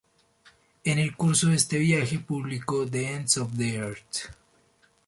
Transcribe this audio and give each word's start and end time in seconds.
En 0.83 0.97
el 0.97 1.15
curso 1.15 1.49
de 1.49 1.57
este 1.57 1.77
viaje 1.77 2.17
publicó 2.17 2.87
"The 2.89 3.13
Ends 3.17 3.37
of 3.37 3.55
the 3.55 3.75
Earth". 3.75 4.35